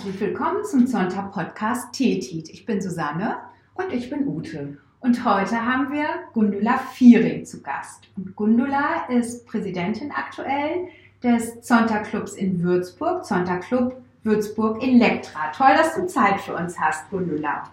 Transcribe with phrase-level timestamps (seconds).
[0.00, 2.48] Herzlich willkommen zum Sonntag-Podcast Tetit.
[2.48, 3.36] Ich bin Susanne
[3.74, 4.78] und ich bin Ute.
[5.00, 8.08] Und heute haben wir Gundula Viering zu Gast.
[8.16, 10.88] Und Gundula ist Präsidentin aktuell
[11.22, 15.52] des Zonta-Clubs in Würzburg, Zonta-Club Würzburg Elektra.
[15.52, 17.64] Toll, dass du Zeit für uns hast, Gundula.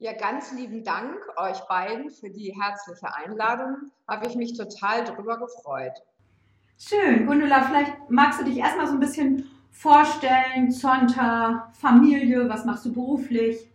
[0.00, 3.90] Ja, ganz lieben Dank euch beiden für die herzliche Einladung.
[4.06, 5.94] Habe ich mich total drüber gefreut.
[6.78, 7.24] Schön.
[7.24, 12.92] Gundula, vielleicht magst du dich erstmal so ein bisschen vorstellen, Zonta, Familie, was machst du
[12.92, 13.68] beruflich?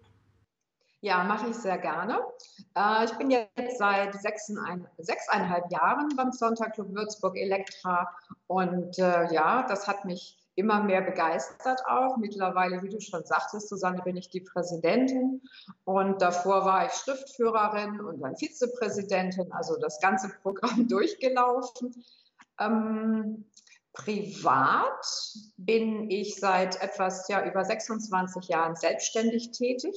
[1.01, 2.19] Ja, mache ich sehr gerne.
[2.75, 8.09] Äh, ich bin jetzt seit sechseinhalb Jahren beim Sonntagclub Würzburg Elektra
[8.47, 12.17] und äh, ja, das hat mich immer mehr begeistert auch.
[12.17, 15.41] Mittlerweile, wie du schon sagtest, Susanne, bin ich die Präsidentin
[15.83, 22.03] und davor war ich Schriftführerin und dann Vizepräsidentin, also das ganze Programm durchgelaufen.
[22.59, 23.45] Ähm,
[23.93, 25.05] privat
[25.57, 29.95] bin ich seit etwas ja über 26 Jahren selbstständig tätig,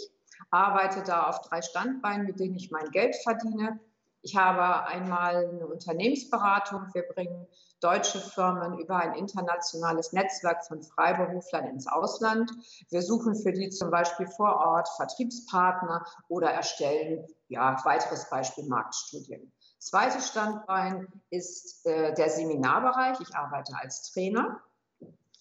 [0.50, 3.80] arbeite da auf drei Standbeinen, mit denen ich mein Geld verdiene.
[4.22, 6.88] Ich habe einmal eine Unternehmensberatung.
[6.92, 7.46] Wir bringen
[7.80, 12.50] deutsche Firmen über ein internationales Netzwerk von Freiberuflern ins Ausland.
[12.90, 19.52] Wir suchen für die zum Beispiel vor Ort Vertriebspartner oder erstellen, ja, weiteres Beispiel Marktstudien.
[19.78, 23.20] Zweites Standbein ist äh, der Seminarbereich.
[23.20, 24.60] Ich arbeite als Trainer.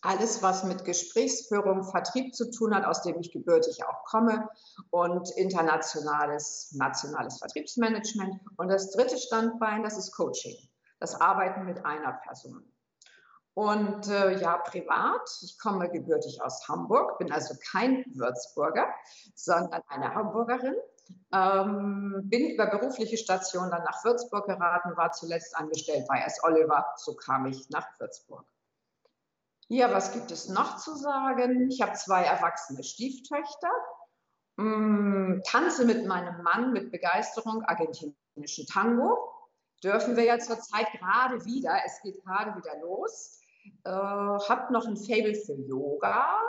[0.01, 4.47] Alles, was mit Gesprächsführung, Vertrieb zu tun hat, aus dem ich gebürtig auch komme,
[4.91, 8.39] und internationales, nationales Vertriebsmanagement.
[8.57, 10.55] Und das dritte Standbein, das ist Coaching,
[10.99, 12.71] das Arbeiten mit einer Person.
[13.55, 18.87] Und äh, ja, privat, ich komme gebürtig aus Hamburg, bin also kein Würzburger,
[19.33, 20.75] sondern eine Hamburgerin
[21.33, 26.43] ähm, bin über berufliche Stationen dann nach Würzburg geraten, war zuletzt angestellt bei S.
[26.43, 28.45] Oliver, so kam ich nach Würzburg.
[29.67, 31.69] Ja, was gibt es noch zu sagen?
[31.69, 33.71] Ich habe zwei erwachsene Stieftöchter,
[34.59, 39.31] ähm, tanze mit meinem Mann mit Begeisterung argentinischen Tango.
[39.83, 43.39] Dürfen wir ja zurzeit gerade wieder, es geht gerade wieder los.
[43.83, 46.39] Äh, habe noch ein Fable für Yoga,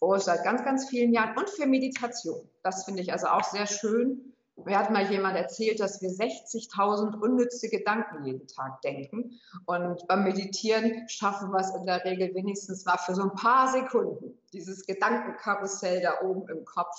[0.00, 2.48] oh, seit ganz, ganz vielen Jahren und für Meditation.
[2.62, 4.34] Das finde ich also auch sehr schön.
[4.64, 9.38] Mir hat mal jemand erzählt, dass wir 60.000 unnütze Gedanken jeden Tag denken.
[9.66, 13.68] Und beim Meditieren schaffen wir es in der Regel wenigstens mal für so ein paar
[13.68, 16.96] Sekunden, dieses Gedankenkarussell da oben im Kopf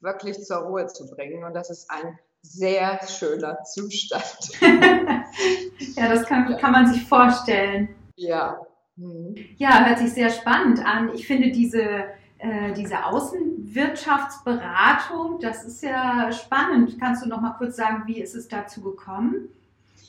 [0.00, 1.44] wirklich zur Ruhe zu bringen.
[1.44, 4.50] Und das ist ein sehr schöner Zustand.
[4.60, 7.94] ja, das kann, kann man sich vorstellen.
[8.16, 8.60] Ja.
[8.96, 9.34] Mhm.
[9.56, 11.12] Ja, hört sich sehr spannend an.
[11.14, 12.04] Ich finde diese
[12.40, 16.98] äh, diese Außenwirtschaftsberatung, das ist ja spannend.
[16.98, 19.48] Kannst du noch mal kurz sagen, wie ist es dazu gekommen?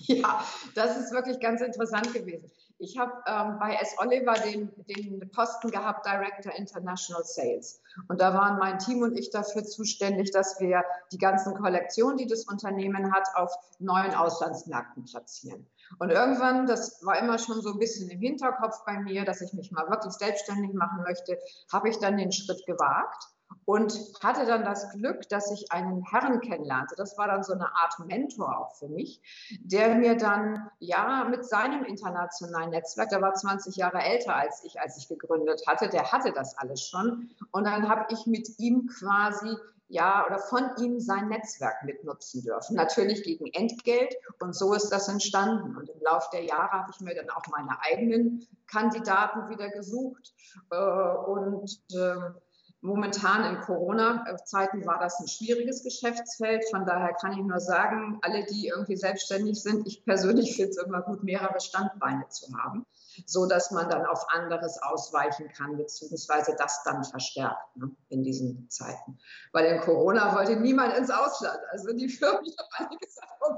[0.07, 0.43] Ja,
[0.73, 2.49] das ist wirklich ganz interessant gewesen.
[2.83, 3.93] Ich habe ähm, bei S.
[3.99, 7.79] Oliver den, den Posten gehabt, Director International Sales.
[8.07, 12.25] Und da waren mein Team und ich dafür zuständig, dass wir die ganzen Kollektionen, die
[12.25, 15.67] das Unternehmen hat, auf neuen Auslandsmärkten platzieren.
[15.99, 19.53] Und irgendwann, das war immer schon so ein bisschen im Hinterkopf bei mir, dass ich
[19.53, 21.37] mich mal wirklich selbstständig machen möchte,
[21.71, 23.27] habe ich dann den Schritt gewagt
[23.71, 26.95] und hatte dann das Glück, dass ich einen Herrn kennenlernte.
[26.97, 29.21] Das war dann so eine Art Mentor auch für mich,
[29.61, 34.81] der mir dann ja mit seinem internationalen Netzwerk, der war 20 Jahre älter als ich,
[34.81, 37.29] als ich gegründet hatte, der hatte das alles schon.
[37.51, 39.55] Und dann habe ich mit ihm quasi
[39.87, 42.75] ja, oder von ihm sein Netzwerk mitnutzen dürfen.
[42.75, 45.77] Natürlich gegen Entgelt und so ist das entstanden.
[45.77, 50.33] Und im Laufe der Jahre habe ich mir dann auch meine eigenen Kandidaten wieder gesucht.
[50.71, 52.35] Äh, und ähm,
[52.81, 56.63] momentan in Corona-Zeiten war das ein schwieriges Geschäftsfeld.
[56.69, 60.77] Von daher kann ich nur sagen, alle, die irgendwie selbstständig sind, ich persönlich finde es
[60.77, 62.85] immer gut, mehrere Standbeine zu haben
[63.25, 68.69] so dass man dann auf anderes ausweichen kann, beziehungsweise das dann verstärkt ne, in diesen
[68.69, 69.19] Zeiten.
[69.51, 71.59] Weil in Corona wollte niemand ins Ausland.
[71.71, 73.57] Also die Firmen haben alle gesagt, um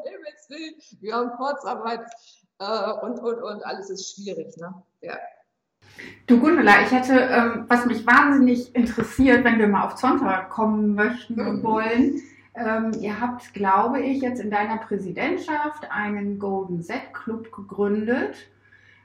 [1.02, 2.02] wir haben Kurzarbeit
[2.60, 4.56] äh, und, und, und, alles ist schwierig.
[4.58, 4.74] Ne?
[5.02, 5.18] Ja.
[6.28, 10.96] Du Gundula, ich hätte, ähm, was mich wahnsinnig interessiert, wenn wir mal auf Sonntag kommen
[10.96, 11.64] möchten und mhm.
[11.64, 12.22] wollen,
[12.56, 18.48] ähm, ihr habt, glaube ich, jetzt in deiner Präsidentschaft einen Golden Set Club gegründet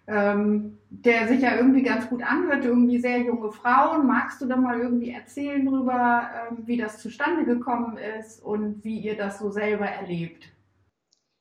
[0.08, 4.06] ähm, der sich ja irgendwie ganz gut anhört, irgendwie sehr junge Frauen.
[4.06, 8.98] Magst du da mal irgendwie erzählen drüber, ähm, wie das zustande gekommen ist und wie
[9.00, 10.48] ihr das so selber erlebt?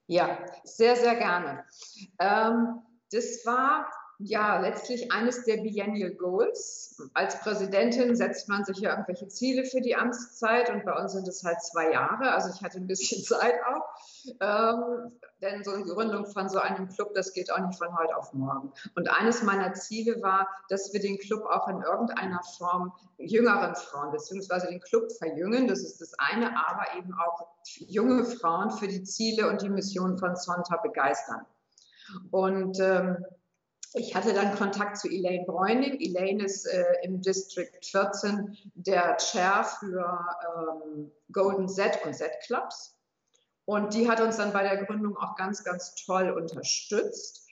[0.08, 1.64] Ja, sehr, sehr gerne.
[2.20, 2.80] Ähm,
[3.10, 7.02] das war ja letztlich eines der Biennial Goals.
[7.14, 11.28] Als Präsidentin setzt man sich ja irgendwelche Ziele für die Amtszeit und bei uns sind
[11.28, 12.34] es halt zwei Jahre.
[12.34, 13.86] Also ich hatte ein bisschen Zeit auch.
[14.40, 15.12] Ähm,
[15.42, 18.34] denn so eine Gründung von so einem Club, das geht auch nicht von heute auf
[18.34, 18.74] morgen.
[18.96, 24.12] Und eines meiner Ziele war, dass wir den Club auch in irgendeiner Form jüngeren Frauen
[24.12, 25.68] beziehungsweise den Club verjüngen.
[25.68, 30.18] Das ist das eine, aber eben auch junge Frauen für die Ziele und die Mission
[30.18, 31.46] von Zonta begeistern.
[32.32, 33.24] Und ähm,
[33.98, 36.00] ich hatte dann Kontakt zu Elaine Bräuning.
[36.00, 42.96] Elaine ist äh, im District 14 der Chair für ähm, Golden Z und Z Clubs.
[43.66, 47.48] Und die hat uns dann bei der Gründung auch ganz, ganz toll unterstützt.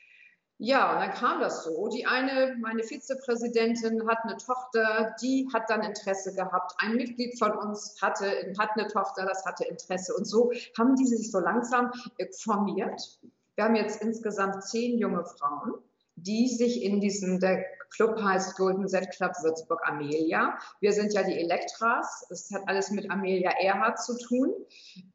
[0.58, 1.90] Ja, und dann kam das so.
[1.90, 6.74] Die eine, meine Vizepräsidentin, hat eine Tochter, die hat dann Interesse gehabt.
[6.78, 10.16] Ein Mitglied von uns hatte, hat eine Tochter, das hatte Interesse.
[10.16, 11.92] Und so haben die sich so langsam
[12.40, 13.20] formiert.
[13.56, 15.74] Wir haben jetzt insgesamt zehn junge Frauen
[16.16, 17.66] die sich in diesem, der
[17.96, 20.58] Club heißt Golden Z Club Würzburg Amelia.
[20.80, 22.26] Wir sind ja die Elektras.
[22.30, 24.54] Es hat alles mit Amelia Earhart zu tun.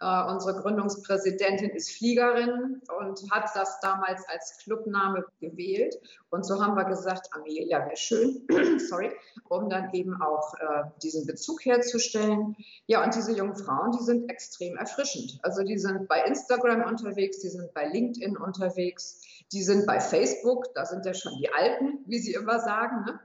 [0.01, 5.97] Äh, unsere Gründungspräsidentin ist Fliegerin und hat das damals als Clubname gewählt.
[6.31, 8.47] Und so haben wir gesagt, Amelia wäre schön,
[8.89, 9.11] sorry,
[9.49, 12.57] um dann eben auch äh, diesen Bezug herzustellen.
[12.87, 15.39] Ja, und diese jungen Frauen, die sind extrem erfrischend.
[15.43, 19.21] Also die sind bei Instagram unterwegs, die sind bei LinkedIn unterwegs
[19.53, 23.21] die sind bei Facebook, da sind ja schon die Alten, wie sie immer sagen, ne?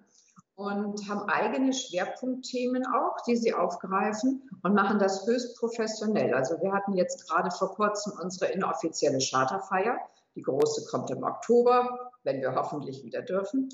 [0.55, 6.33] und haben eigene Schwerpunktthemen auch, die sie aufgreifen und machen das höchst professionell.
[6.33, 9.99] Also wir hatten jetzt gerade vor kurzem unsere inoffizielle Charterfeier.
[10.35, 13.69] Die große kommt im Oktober, wenn wir hoffentlich wieder dürfen.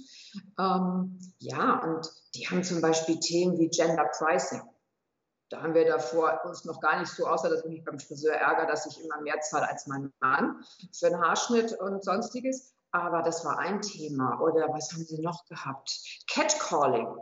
[0.60, 4.62] Ähm, ja, und die haben zum Beispiel Themen wie Gender Pricing.
[5.52, 8.34] Da haben wir davor uns noch gar nicht so, außer dass ich mich beim Friseur
[8.34, 10.64] ärgere, dass ich immer mehr zahle als mein Mann
[10.98, 12.74] für einen Haarschnitt und sonstiges.
[12.92, 14.40] Aber das war ein Thema.
[14.40, 16.24] Oder was haben Sie noch gehabt?
[16.30, 17.18] Catcalling.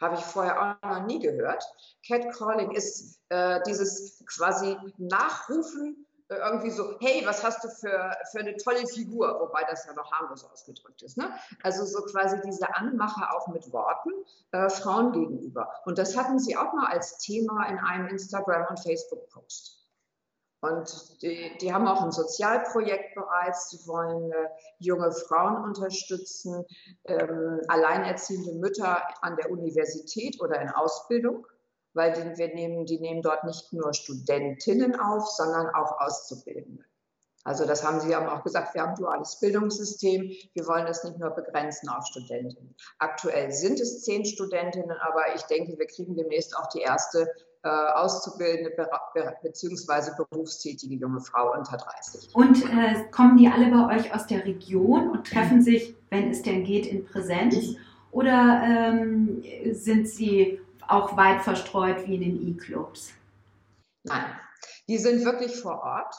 [0.00, 1.64] Habe ich vorher auch noch nie gehört.
[2.06, 8.56] Catcalling ist äh, dieses quasi Nachrufen irgendwie so, hey, was hast du für, für eine
[8.56, 11.16] tolle Figur, wobei das ja noch harmlos ausgedrückt ist.
[11.16, 11.32] Ne?
[11.62, 14.10] Also so quasi diese Anmache auch mit Worten
[14.52, 15.70] äh, Frauen gegenüber.
[15.84, 19.76] Und das hatten sie auch mal als Thema in einem Instagram- und Facebook-Post.
[20.60, 23.68] Und die, die, haben auch ein Sozialprojekt bereits.
[23.68, 24.48] Die wollen äh,
[24.78, 26.64] junge Frauen unterstützen,
[27.04, 31.46] ähm, alleinerziehende Mütter an der Universität oder in Ausbildung
[31.96, 36.84] weil die, wir nehmen, die nehmen dort nicht nur Studentinnen auf, sondern auch Auszubildende.
[37.42, 41.04] Also das haben Sie haben auch gesagt, wir haben ein duales Bildungssystem, wir wollen das
[41.04, 42.74] nicht nur begrenzen auf Studentinnen.
[42.98, 47.30] Aktuell sind es zehn Studentinnen, aber ich denke, wir kriegen demnächst auch die erste
[47.62, 48.72] äh, auszubildende
[49.42, 50.10] bzw.
[50.30, 52.34] berufstätige junge Frau unter 30.
[52.34, 56.42] Und äh, kommen die alle bei euch aus der Region und treffen sich, wenn es
[56.42, 57.76] denn geht, in Präsenz?
[58.10, 63.12] Oder ähm, sind sie auch weit verstreut wie in den E-Clubs?
[64.04, 64.24] Nein,
[64.88, 66.14] die sind wirklich vor Ort.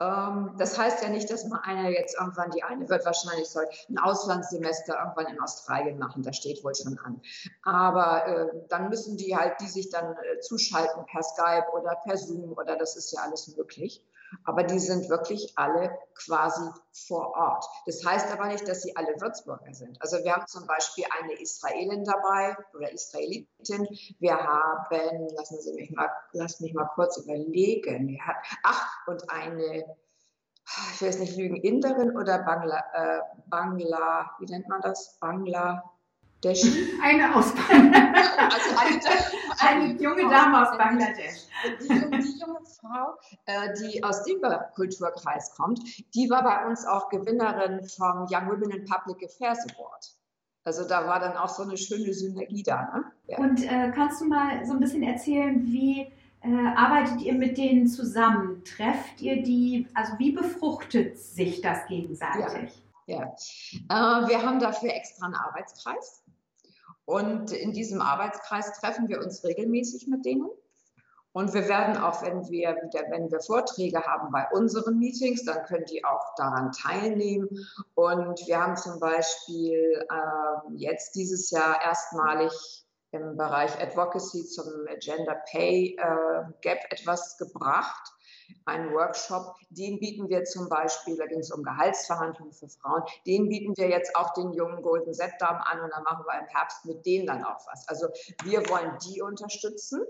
[0.00, 3.66] Ähm, das heißt ja nicht, dass man einer jetzt irgendwann, die eine wird wahrscheinlich soll
[3.88, 7.20] ein Auslandssemester irgendwann in Australien machen, das steht wohl schon an.
[7.62, 12.16] Aber äh, dann müssen die halt, die sich dann äh, zuschalten per Skype oder per
[12.16, 14.04] Zoom oder das ist ja alles möglich
[14.44, 16.68] aber die sind wirklich alle quasi
[17.06, 17.64] vor Ort.
[17.86, 20.00] Das heißt aber nicht, dass sie alle Würzburger sind.
[20.00, 23.88] Also wir haben zum Beispiel eine Israelin dabei oder Israelitin.
[24.18, 28.08] Wir haben, lassen Sie mich mal, lassen mich mal kurz überlegen.
[28.08, 29.84] Wir haben, ach, und eine,
[30.94, 35.18] ich weiß nicht lügen, Inderin oder Bangla, äh, Bangla, wie nennt man das?
[35.20, 35.82] Bangla,
[37.02, 38.28] eine aus Bangladesch.
[38.38, 41.46] Also eine, eine, junge Dame aus Bangladesch.
[41.80, 44.40] Die, die junge Frau, äh, die aus dem
[44.74, 45.80] Kulturkreis kommt,
[46.14, 50.14] die war bei uns auch Gewinnerin vom Young Women in Public Affairs Award.
[50.64, 52.82] Also da war dann auch so eine schöne Synergie da.
[52.94, 53.04] Ne?
[53.26, 53.38] Ja.
[53.38, 57.88] Und äh, kannst du mal so ein bisschen erzählen, wie äh, arbeitet ihr mit denen
[57.88, 58.62] zusammen?
[58.64, 59.88] Trefft ihr die?
[59.94, 62.82] Also wie befruchtet sich das gegenseitig?
[63.06, 63.34] Ja,
[63.88, 64.22] ja.
[64.24, 66.22] Äh, wir haben dafür extra einen Arbeitskreis.
[67.08, 70.46] Und in diesem Arbeitskreis treffen wir uns regelmäßig mit denen.
[71.32, 75.64] Und wir werden auch, wenn wir wieder, wenn wir Vorträge haben bei unseren Meetings, dann
[75.64, 77.48] können die auch daran teilnehmen.
[77.94, 82.52] Und wir haben zum Beispiel äh, jetzt dieses Jahr erstmalig
[83.12, 84.66] im Bereich Advocacy zum
[85.00, 88.17] Gender Pay äh, Gap etwas gebracht
[88.64, 93.48] einen Workshop, den bieten wir zum Beispiel, da ging es um Gehaltsverhandlungen für Frauen, den
[93.48, 96.84] bieten wir jetzt auch den jungen Golden Set-Damen an und dann machen wir im Herbst
[96.84, 97.88] mit denen dann auch was.
[97.88, 98.08] Also
[98.44, 100.02] wir wollen die unterstützen,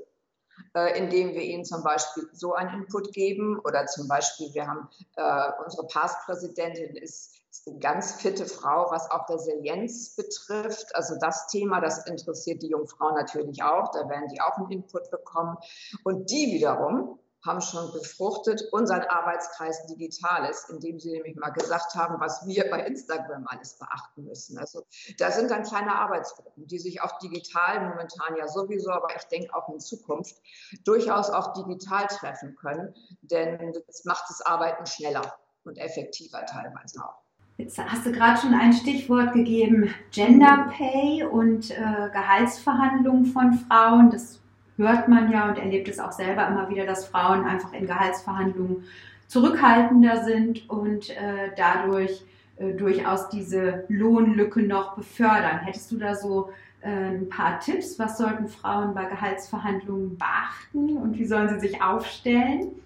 [0.75, 4.89] äh, indem wir ihnen zum Beispiel so einen Input geben oder zum Beispiel wir haben,
[5.17, 7.39] äh, unsere Past-Präsidentin ist
[7.81, 10.95] ganz fitte Frau, was auch Resilienz betrifft.
[10.95, 13.91] Also das Thema, das interessiert die jungen Frauen natürlich auch.
[13.93, 15.57] Da werden die auch einen Input bekommen.
[16.05, 22.21] Und die wiederum haben schon befruchtet unseren Arbeitskreis Digitales, indem sie nämlich mal gesagt haben,
[22.21, 24.59] was wir bei Instagram alles beachten müssen.
[24.59, 24.85] Also
[25.19, 29.55] da sind dann kleine Arbeitsgruppen, die sich auch digital momentan ja sowieso, aber ich denke
[29.55, 30.37] auch in Zukunft
[30.85, 37.23] durchaus auch digital treffen können, denn das macht das Arbeiten schneller und effektiver teilweise auch.
[37.59, 44.11] Jetzt hast du gerade schon ein Stichwort gegeben, Gender Pay und äh, Gehaltsverhandlungen von Frauen.
[44.11, 44.41] Das
[44.79, 48.85] hört man ja und erlebt es auch selber immer wieder, dass Frauen einfach in Gehaltsverhandlungen
[49.27, 52.25] zurückhaltender sind und äh, dadurch
[52.57, 55.59] äh, durchaus diese Lohnlücke noch befördern.
[55.59, 57.99] Hättest du da so äh, ein paar Tipps?
[57.99, 62.81] Was sollten Frauen bei Gehaltsverhandlungen beachten und wie sollen sie sich aufstellen?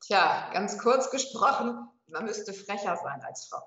[0.00, 3.62] Tja, ganz kurz gesprochen, man müsste frecher sein als Frau.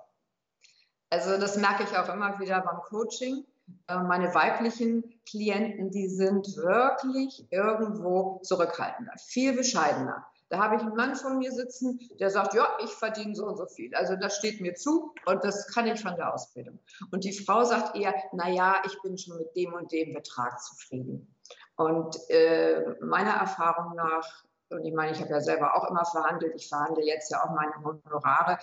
[1.10, 3.46] Also das merke ich auch immer wieder beim Coaching
[3.88, 10.26] meine weiblichen Klienten, die sind wirklich irgendwo zurückhaltender, viel bescheidener.
[10.50, 13.58] Da habe ich einen Mann von mir sitzen, der sagt, ja, ich verdiene so und
[13.58, 13.94] so viel.
[13.96, 16.80] Also das steht mir zu und das kann ich von der Ausbildung.
[17.12, 20.62] Und die Frau sagt eher, na ja, ich bin schon mit dem und dem Betrag
[20.62, 21.36] zufrieden.
[21.76, 26.54] Und äh, meiner Erfahrung nach, und ich meine, ich habe ja selber auch immer verhandelt,
[26.56, 28.58] ich verhandle jetzt ja auch meine Honorare,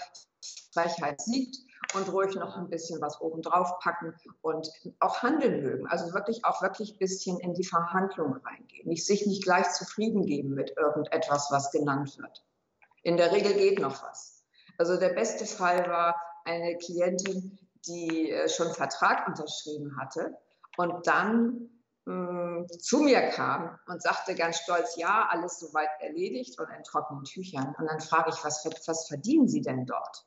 [0.73, 1.57] Frechheit siegt
[1.95, 4.69] und ruhig noch ein bisschen was obendrauf packen und
[5.01, 5.87] auch handeln mögen.
[5.87, 8.89] Also wirklich auch wirklich ein bisschen in die Verhandlung reingehen.
[8.89, 12.45] Nicht sich nicht gleich zufrieden geben mit irgendetwas, was genannt wird.
[13.03, 14.45] In der Regel geht noch was.
[14.79, 20.37] Also der beste Fall war eine Klientin, die äh, schon Vertrag unterschrieben hatte
[20.77, 21.71] und dann
[22.07, 26.83] mh, hm, zu mir kam und sagte ganz stolz, ja, alles soweit erledigt und in
[26.83, 27.75] trockenen Tüchern.
[27.79, 30.27] Und dann frage ich, was, was verdienen Sie denn dort?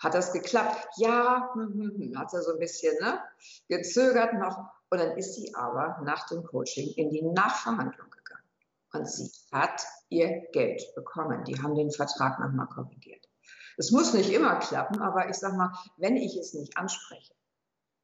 [0.00, 0.88] Hat das geklappt?
[0.96, 3.20] Ja, hm, hm, hm, hat sie so ein bisschen ne,
[3.68, 4.58] gezögert noch.
[4.90, 8.44] Und dann ist sie aber nach dem Coaching in die Nachverhandlung gegangen.
[8.92, 11.44] Und sie hat ihr Geld bekommen.
[11.44, 13.28] Die haben den Vertrag nochmal korrigiert.
[13.76, 17.34] Es muss nicht immer klappen, aber ich sage mal, wenn ich es nicht anspreche,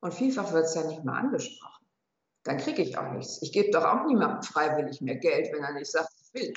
[0.01, 1.87] und vielfach wird es ja nicht mal angesprochen,
[2.45, 3.43] dann kriege ich auch nichts.
[3.43, 6.55] Ich gebe doch auch niemandem freiwillig mehr Geld, wenn er nicht sagt, ich will.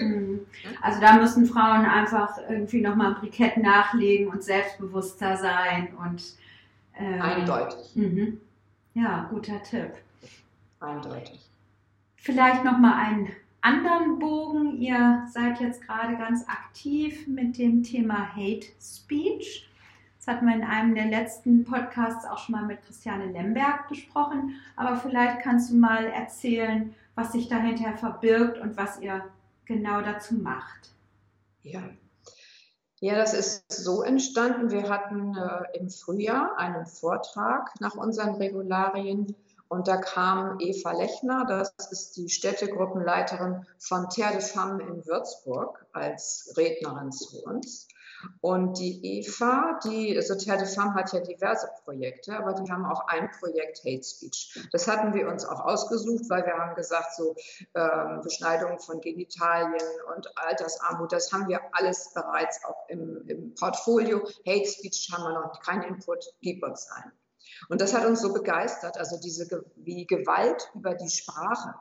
[0.00, 0.40] Mhm.
[0.80, 6.22] Also da müssen Frauen einfach irgendwie nochmal ein Brikett nachlegen und selbstbewusster sein und
[6.96, 7.94] ähm, eindeutig.
[7.94, 8.40] Mhm.
[8.94, 9.92] Ja, guter Tipp.
[10.80, 11.48] Eindeutig.
[12.16, 13.28] Vielleicht nochmal einen
[13.62, 14.76] anderen Bogen.
[14.76, 19.68] Ihr seid jetzt gerade ganz aktiv mit dem Thema Hate Speech.
[20.18, 24.56] Das hatten wir in einem der letzten Podcasts auch schon mal mit Christiane Lemberg besprochen.
[24.76, 29.24] Aber vielleicht kannst du mal erzählen, was sich dahinter verbirgt und was ihr
[29.64, 30.90] genau dazu macht.
[31.62, 31.82] Ja.
[33.00, 34.70] Ja, das ist so entstanden.
[34.70, 39.34] Wir hatten äh, im Frühjahr einen Vortrag nach unseren Regularien
[39.72, 45.86] und da kam Eva Lechner, das ist die Städtegruppenleiterin von Terre de Femme in Würzburg,
[45.94, 47.88] als Rednerin zu uns.
[48.40, 53.06] Und die EFA, die Sozial de Femme hat ja diverse Projekte, aber die haben auch
[53.08, 54.68] ein Projekt Hate Speech.
[54.72, 57.34] Das hatten wir uns auch ausgesucht, weil wir haben gesagt, so
[57.74, 64.26] ähm, Beschneidung von Genitalien und Altersarmut, das haben wir alles bereits auch im, im Portfolio.
[64.46, 67.12] Hate Speech haben wir noch keinen Input, gib uns ein.
[67.68, 71.74] Und das hat uns so begeistert, also diese, wie Gewalt über die Sprache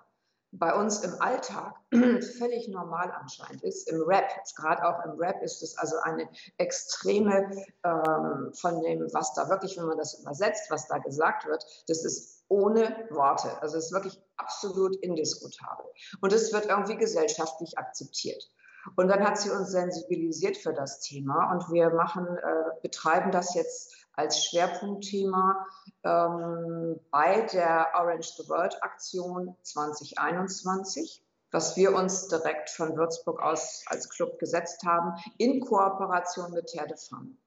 [0.52, 3.90] bei uns im Alltag völlig normal anscheinend ist.
[3.90, 6.28] Im Rap, gerade auch im Rap ist es also eine
[6.58, 7.52] extreme
[7.84, 12.04] ähm, von dem, was da wirklich, wenn man das übersetzt, was da gesagt wird, das
[12.04, 13.62] ist ohne Worte.
[13.62, 15.86] Also es ist wirklich absolut indiskutabel.
[16.20, 18.52] Und es wird irgendwie gesellschaftlich akzeptiert.
[18.96, 23.54] Und dann hat sie uns sensibilisiert für das Thema und wir machen, äh, betreiben das
[23.54, 25.66] jetzt als Schwerpunktthema
[26.04, 33.84] ähm, bei der Orange the World Aktion 2021, was wir uns direkt von Würzburg aus
[33.88, 37.38] als Club gesetzt haben, in Kooperation mit Terre de Femme.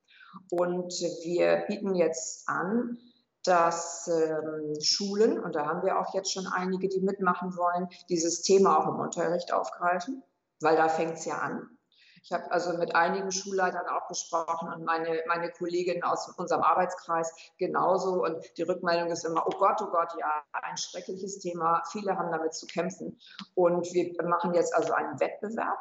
[0.50, 0.92] Und
[1.22, 2.98] wir bieten jetzt an,
[3.44, 8.42] dass ähm, Schulen, und da haben wir auch jetzt schon einige, die mitmachen wollen, dieses
[8.42, 10.22] Thema auch im Unterricht aufgreifen,
[10.60, 11.73] weil da fängt es ja an.
[12.24, 17.30] Ich habe also mit einigen Schulleitern auch gesprochen und meine, meine Kolleginnen aus unserem Arbeitskreis
[17.58, 18.24] genauso.
[18.24, 21.82] Und die Rückmeldung ist immer, oh Gott, oh Gott, ja, ein schreckliches Thema.
[21.92, 23.20] Viele haben damit zu kämpfen.
[23.54, 25.78] Und wir machen jetzt also einen Wettbewerb.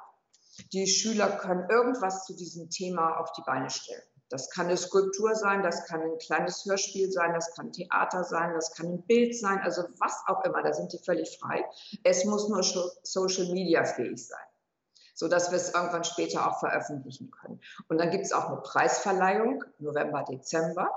[0.74, 4.04] Die Schüler können irgendwas zu diesem Thema auf die Beine stellen.
[4.28, 8.54] Das kann eine Skulptur sein, das kann ein kleines Hörspiel sein, das kann Theater sein,
[8.54, 11.64] das kann ein Bild sein, also was auch immer, da sind die völlig frei.
[12.04, 14.46] Es muss nur Social Media fähig sein.
[15.14, 17.60] Sodass wir es irgendwann später auch veröffentlichen können.
[17.88, 20.90] Und dann gibt es auch eine Preisverleihung, November, Dezember,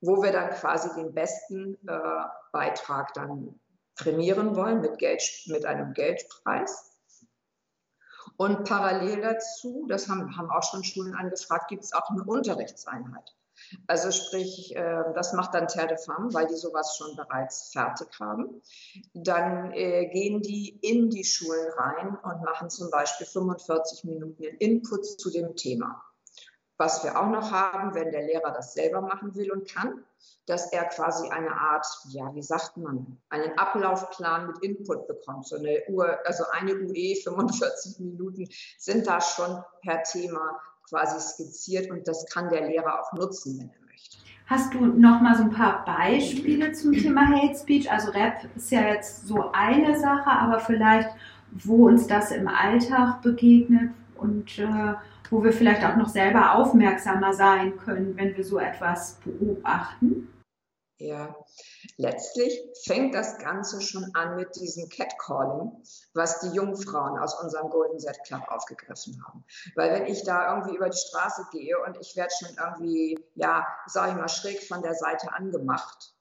[0.00, 3.60] wo wir dann quasi den besten äh, Beitrag dann
[3.94, 6.90] prämieren wollen mit, Geld, mit einem Geldpreis.
[8.36, 13.34] Und parallel dazu, das haben, haben auch schon Schulen angefragt, gibt es auch eine Unterrichtseinheit.
[13.86, 18.08] Also sprich, äh, das macht dann Terre de Femme, weil die sowas schon bereits fertig
[18.20, 18.62] haben.
[19.14, 25.04] Dann äh, gehen die in die Schulen rein und machen zum Beispiel 45 Minuten Input
[25.04, 26.02] zu dem Thema.
[26.78, 30.04] Was wir auch noch haben, wenn der Lehrer das selber machen will und kann,
[30.46, 35.46] dass er quasi eine Art, ja, wie sagt man, einen Ablaufplan mit Input bekommt.
[35.46, 38.48] So eine Uhr, also eine UE, 45 Minuten
[38.78, 40.60] sind da schon per Thema
[40.92, 44.18] quasi skizziert und das kann der Lehrer auch nutzen, wenn er möchte.
[44.46, 47.90] Hast du noch mal so ein paar Beispiele zum Thema Hate Speech?
[47.90, 51.08] Also Rap ist ja jetzt so eine Sache, aber vielleicht,
[51.52, 54.94] wo uns das im Alltag begegnet und äh,
[55.30, 60.28] wo wir vielleicht auch noch selber aufmerksamer sein können, wenn wir so etwas beobachten?
[61.02, 61.34] Ja,
[61.96, 65.82] letztlich fängt das Ganze schon an mit diesem Catcalling,
[66.14, 69.44] was die Jungfrauen aus unserem Golden Set Club aufgegriffen haben.
[69.74, 73.66] Weil wenn ich da irgendwie über die Straße gehe und ich werde schon irgendwie, ja,
[73.86, 76.14] sag ich mal, schräg von der Seite angemacht,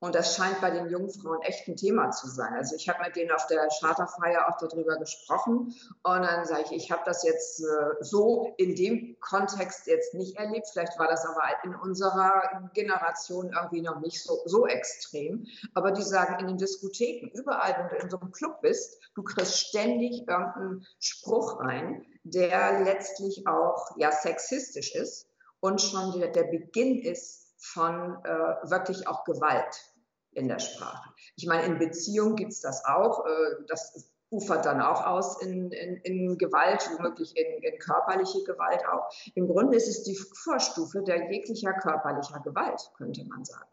[0.00, 2.54] und das scheint bei den Jungfrauen echt ein Thema zu sein.
[2.54, 6.72] Also ich habe mit denen auf der Charterfeier auch darüber gesprochen und dann sage ich,
[6.72, 10.68] ich habe das jetzt äh, so in dem Kontext jetzt nicht erlebt.
[10.72, 15.46] Vielleicht war das aber in unserer Generation irgendwie noch nicht so, so extrem.
[15.74, 19.22] Aber die sagen, in den Diskotheken, überall, wenn du in so einem Club bist, du
[19.22, 25.26] kriegst ständig irgendeinen Spruch rein, der letztlich auch ja sexistisch ist
[25.60, 29.89] und schon der, der Beginn ist von äh, wirklich auch Gewalt
[30.32, 31.10] in der Sprache.
[31.36, 33.24] Ich meine, in Beziehung gibt es das auch.
[33.26, 38.82] Äh, das ufert dann auch aus in, in, in Gewalt, womöglich in, in körperliche Gewalt
[38.86, 39.08] auch.
[39.34, 43.68] Im Grunde ist es die Vorstufe der jeglicher körperlicher Gewalt, könnte man sagen.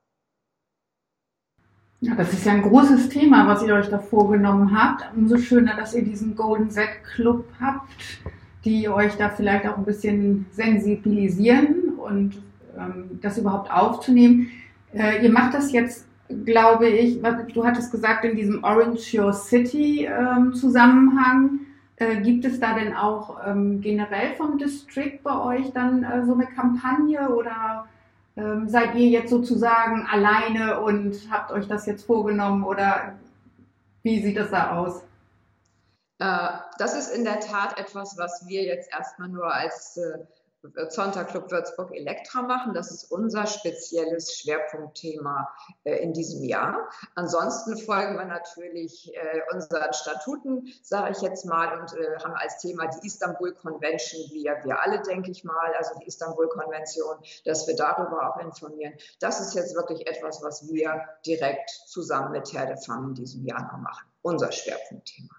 [2.00, 5.04] Ja, das ist ja ein großes Thema, was ihr euch da vorgenommen habt.
[5.16, 7.92] Umso schöner, dass ihr diesen Golden Set Club habt,
[8.66, 12.41] die euch da vielleicht auch ein bisschen sensibilisieren und
[12.78, 14.52] ähm, das überhaupt aufzunehmen.
[14.93, 16.06] Äh, ihr macht das jetzt
[16.46, 17.22] glaube ich,
[17.54, 21.60] du hattest gesagt, in diesem Orange Your City ähm, Zusammenhang,
[21.98, 26.34] äh, gibt es da denn auch ähm, generell vom District bei euch dann äh, so
[26.34, 27.88] eine Kampagne oder
[28.36, 33.16] ähm, seid ihr jetzt sozusagen alleine und habt euch das jetzt vorgenommen oder
[34.04, 35.02] wie sieht das da aus?
[36.20, 40.00] Äh, das ist in der Tat etwas, was wir jetzt erstmal nur als
[40.89, 42.74] Sonntag Club Würzburg Elektra machen.
[42.74, 45.48] Das ist unser spezielles Schwerpunktthema
[45.84, 46.89] äh, in diesem Jahr.
[47.15, 52.58] Ansonsten folgen wir natürlich äh, unseren Statuten, sage ich jetzt mal, und äh, haben als
[52.60, 57.67] Thema die Istanbul Convention, wie wir alle, denke ich mal, also die Istanbul Konvention, dass
[57.67, 58.93] wir darüber auch informieren.
[59.20, 63.46] Das ist jetzt wirklich etwas, was wir direkt zusammen mit Herr de Femme in diesem
[63.46, 64.08] Jahr noch machen.
[64.22, 65.36] Unser Schwerpunktthema.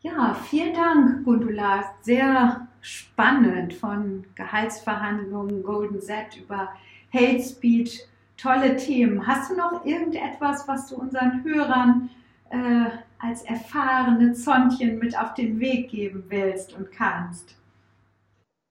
[0.00, 1.84] Ja, vielen Dank, Gundula.
[2.02, 6.68] Sehr spannend von Gehaltsverhandlungen, Golden Set über
[7.12, 8.00] Hate Speech.
[8.36, 9.26] Tolle Themen.
[9.26, 12.10] Hast du noch irgendetwas, was du unseren Hörern
[12.50, 17.54] äh, als erfahrene Zontchen mit auf den Weg geben willst und kannst?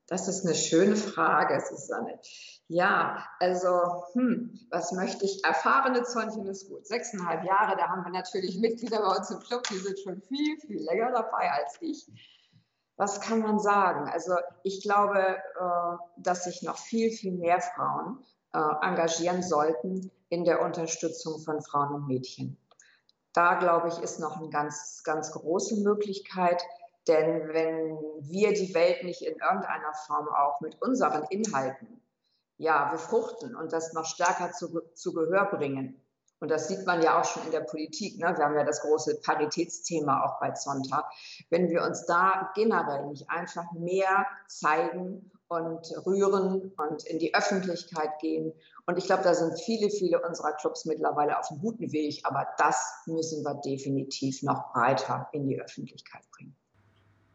[0.07, 2.19] Das ist eine schöne Frage, Susanne.
[2.67, 5.43] Ja, also, hm, was möchte ich?
[5.43, 6.85] Erfahrene Zäunchen ist gut.
[6.85, 10.59] Sechseinhalb Jahre, da haben wir natürlich Mitglieder bei uns im Club, die sind schon viel,
[10.59, 12.05] viel länger dabei als ich.
[12.95, 14.09] Was kann man sagen?
[14.09, 20.45] Also, ich glaube, äh, dass sich noch viel, viel mehr Frauen äh, engagieren sollten in
[20.45, 22.57] der Unterstützung von Frauen und Mädchen.
[23.33, 26.63] Da, glaube ich, ist noch eine ganz, ganz große Möglichkeit.
[27.07, 32.01] Denn wenn wir die Welt nicht in irgendeiner Form auch mit unseren Inhalten
[32.57, 36.01] ja, befruchten und das noch stärker zu, zu Gehör bringen.
[36.43, 38.19] Und das sieht man ja auch schon in der Politik.
[38.19, 38.33] Ne?
[38.35, 41.09] Wir haben ja das große Paritätsthema auch bei Zonta.
[41.49, 48.19] Wenn wir uns da generell nicht einfach mehr zeigen und rühren und in die Öffentlichkeit
[48.19, 48.51] gehen.
[48.85, 52.19] Und ich glaube, da sind viele, viele unserer Clubs mittlerweile auf einem guten Weg.
[52.25, 56.53] Aber das müssen wir definitiv noch breiter in die Öffentlichkeit bringen.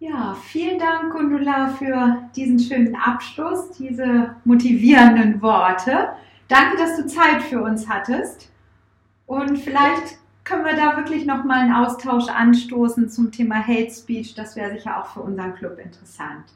[0.01, 6.11] Ja, vielen Dank, Gundula, für diesen schönen Abschluss, diese motivierenden Worte.
[6.49, 8.51] Danke, dass du Zeit für uns hattest.
[9.29, 14.35] Und vielleicht können wir da wirklich nochmal einen Austausch anstoßen zum Thema Hate Speech.
[14.35, 16.47] Das wäre sicher auch für unseren Club interessant.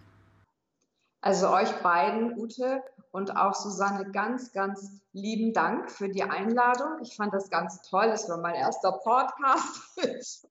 [1.21, 6.99] Also euch beiden, Ute und auch Susanne, ganz, ganz lieben Dank für die Einladung.
[7.03, 8.07] Ich fand das ganz toll.
[8.07, 10.49] Es war mein erster Podcast.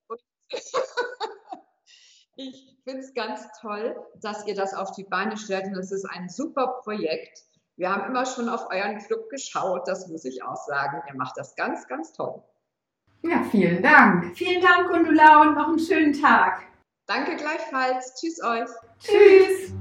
[2.38, 6.06] Ich finde es ganz toll, dass ihr das auf die Beine stellt und es ist
[6.06, 7.44] ein super Projekt.
[7.82, 11.02] Wir haben immer schon auf euren Club geschaut, das muss ich auch sagen.
[11.08, 12.40] Ihr macht das ganz, ganz toll.
[13.24, 14.38] Ja, vielen Dank.
[14.38, 16.62] Vielen Dank, Gundula, und noch einen schönen Tag.
[17.08, 18.14] Danke gleichfalls.
[18.20, 18.70] Tschüss euch.
[19.00, 19.74] Tschüss.